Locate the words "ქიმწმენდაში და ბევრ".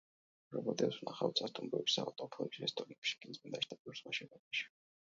3.23-4.03